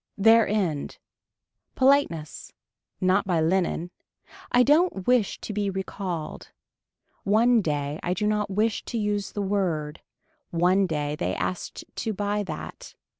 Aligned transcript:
Their 0.17 0.47
end. 0.47 0.97
Politeness. 1.75 2.53
Not 2.99 3.27
by 3.27 3.39
linen. 3.39 3.91
I 4.51 4.63
don't 4.63 5.05
wish 5.05 5.39
to 5.41 5.53
be 5.53 5.69
recalled. 5.69 6.49
One, 7.23 7.61
day, 7.61 7.99
I 8.01 8.15
do 8.15 8.25
not 8.25 8.49
wish 8.49 8.83
to 8.85 8.97
use 8.97 9.33
the 9.33 9.43
word, 9.43 10.01
one 10.49 10.87
day 10.87 11.15
they 11.15 11.35
asked 11.35 11.85
to 11.97 12.13
buy 12.13 12.41
that. 12.45 12.95